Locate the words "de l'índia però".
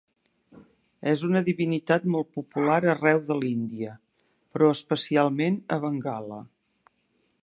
3.27-4.71